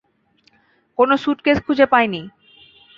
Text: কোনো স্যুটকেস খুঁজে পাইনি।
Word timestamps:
কোনো 0.99 1.13
স্যুটকেস 1.17 1.57
খুঁজে 1.65 1.85
পাইনি। 1.85 2.21